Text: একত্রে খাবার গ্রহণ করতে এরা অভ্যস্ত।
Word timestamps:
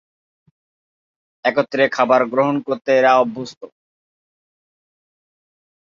একত্রে 1.45 1.83
খাবার 1.91 2.21
গ্রহণ 2.31 2.55
করতে 2.67 2.89
এরা 2.99 3.11
অভ্যস্ত। 3.15 3.61